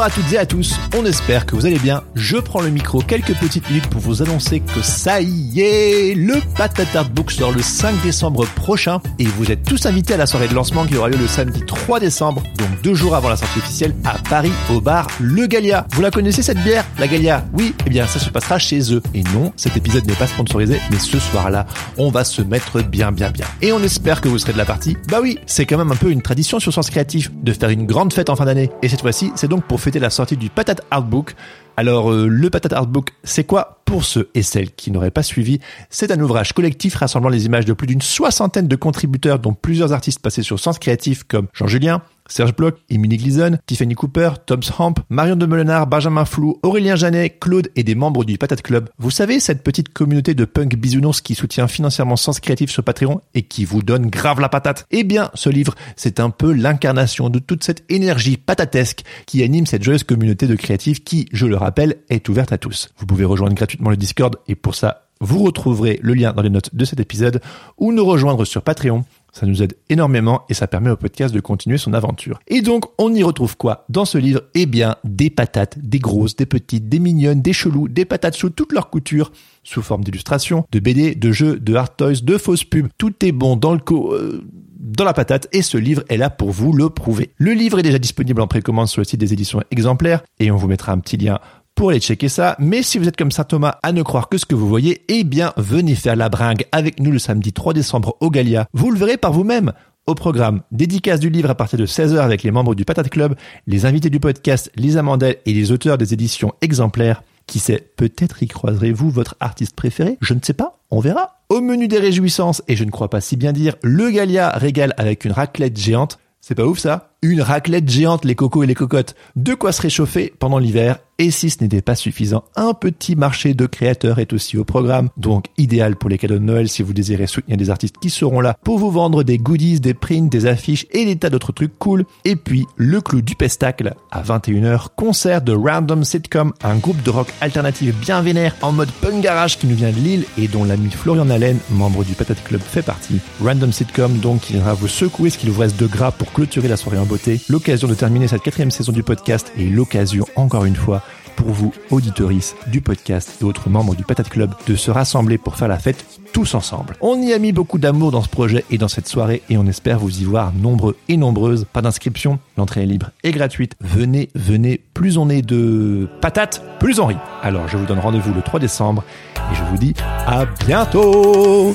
[0.00, 2.02] Bonjour à toutes et à tous, on espère que vous allez bien.
[2.14, 6.36] Je prends le micro quelques petites minutes pour vous annoncer que ça y est, le
[6.56, 10.24] Patate Art Book sort le 5 décembre prochain et vous êtes tous invités à la
[10.24, 13.36] soirée de lancement qui aura lieu le samedi 3 décembre, donc deux jours avant la
[13.36, 15.86] sortie officielle à Paris au bar Le Gallia.
[15.90, 19.02] Vous la connaissez cette bière, la Gallia Oui, eh bien ça se passera chez eux.
[19.12, 21.66] Et non, cet épisode n'est pas sponsorisé, mais ce soir-là,
[21.98, 23.44] on va se mettre bien bien bien.
[23.60, 24.96] Et on espère que vous serez de la partie.
[25.10, 27.84] Bah oui, c'est quand même un peu une tradition sur Sens Créatif de faire une
[27.84, 28.70] grande fête en fin d'année.
[28.82, 31.34] Et cette fois-ci, c'est donc pour fêter la sortie du Patate Artbook.
[31.76, 35.60] Alors euh, le Patate Artbook, c'est quoi Pour ceux et celles qui n'auraient pas suivi,
[35.88, 39.92] c'est un ouvrage collectif rassemblant les images de plus d'une soixantaine de contributeurs dont plusieurs
[39.92, 44.60] artistes passés sur Sens Créatif comme Jean Julien, Serge Bloch, Emily Gleason, Tiffany Cooper, Tom
[44.78, 48.88] Hamp, Marion de Molenard, Benjamin Flou, Aurélien Janet, Claude et des membres du Patate Club.
[48.98, 53.20] Vous savez, cette petite communauté de punk bisounours qui soutient financièrement Sens Créatif sur Patreon
[53.34, 54.86] et qui vous donne grave la patate.
[54.90, 59.66] Eh bien, ce livre, c'est un peu l'incarnation de toute cette énergie patatesque qui anime
[59.66, 62.90] cette joyeuse communauté de créatifs qui, je le rappelle, est ouverte à tous.
[62.98, 66.48] Vous pouvez rejoindre gratuitement le Discord et pour ça, vous retrouverez le lien dans les
[66.48, 67.42] notes de cet épisode
[67.76, 71.40] ou nous rejoindre sur Patreon ça nous aide énormément et ça permet au podcast de
[71.40, 72.40] continuer son aventure.
[72.48, 74.42] Et donc, on y retrouve quoi dans ce livre?
[74.54, 78.50] Eh bien, des patates, des grosses, des petites, des mignonnes, des chelous, des patates sous
[78.50, 82.64] toutes leurs coutures, sous forme d'illustrations, de BD, de jeux, de hard toys, de fausses
[82.64, 82.88] pubs.
[82.98, 84.12] Tout est bon dans le co...
[84.12, 84.44] Euh,
[84.80, 87.30] dans la patate et ce livre est là pour vous le prouver.
[87.36, 90.56] Le livre est déjà disponible en précommande sur le site des éditions exemplaires et on
[90.56, 91.38] vous mettra un petit lien
[91.80, 92.56] pour aller checker ça.
[92.58, 95.02] Mais si vous êtes comme ça Thomas à ne croire que ce que vous voyez,
[95.08, 98.66] eh bien venez faire la bringue avec nous le samedi 3 décembre au Galia.
[98.74, 99.72] Vous le verrez par vous-même.
[100.06, 103.34] Au programme, dédicace du livre à partir de 16h avec les membres du Patate Club,
[103.66, 107.22] les invités du podcast, Lisa Mandel et les auteurs des éditions exemplaires.
[107.46, 110.18] Qui sait, peut-être y croiserez-vous votre artiste préféré?
[110.20, 111.38] Je ne sais pas, on verra.
[111.48, 114.92] Au menu des réjouissances, et je ne crois pas si bien dire, le Galia régale
[114.98, 116.18] avec une raclette géante.
[116.42, 117.09] C'est pas ouf ça?
[117.22, 119.14] Une raclette géante les cocos et les cocottes.
[119.36, 123.52] De quoi se réchauffer pendant l'hiver et si ce n'était pas suffisant, un petit marché
[123.52, 126.94] de créateurs est aussi au programme, donc idéal pour les cadeaux de Noël si vous
[126.94, 130.46] désirez soutenir des artistes qui seront là pour vous vendre des goodies, des prints, des
[130.46, 132.06] affiches et des tas d'autres trucs cool.
[132.24, 137.10] Et puis, le clou du pestacle, à 21h, concert de Random Sitcom, un groupe de
[137.10, 140.64] rock alternatif bien vénère en mode punk garage qui nous vient de Lille et dont
[140.64, 143.20] l'ami Florian Allen, membre du Patate Club, fait partie.
[143.44, 146.68] Random Sitcom, donc, qui viendra vous secouer ce qu'il vous reste de gras pour clôturer
[146.68, 147.04] la soirée en
[147.48, 151.02] L'occasion de terminer cette quatrième saison du podcast et l'occasion, encore une fois,
[151.34, 155.56] pour vous, auditoris du podcast et autres membres du Patate Club, de se rassembler pour
[155.56, 156.94] faire la fête tous ensemble.
[157.00, 159.66] On y a mis beaucoup d'amour dans ce projet et dans cette soirée et on
[159.66, 161.66] espère vous y voir nombreux et nombreuses.
[161.72, 163.74] Pas d'inscription, l'entrée est libre et gratuite.
[163.80, 167.18] Venez, venez, plus on est de patates, plus on rit.
[167.42, 169.02] Alors je vous donne rendez-vous le 3 décembre
[169.50, 169.94] et je vous dis
[170.26, 171.74] à bientôt